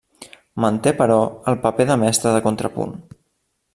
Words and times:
Manté, 0.63 0.93
però, 1.01 1.17
el 1.53 1.59
paper 1.67 1.87
de 1.91 1.99
mestre 2.05 2.33
de 2.37 2.41
contrapunt. 2.47 2.97